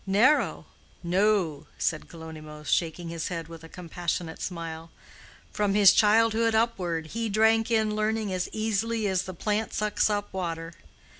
[0.07, 0.65] "Narrow?
[1.03, 4.89] no," said Kalonymos, shaking his head with a compassionate smile
[5.51, 10.33] "From his childhood upward, he drank in learning as easily as the plant sucks up
[10.33, 10.73] water.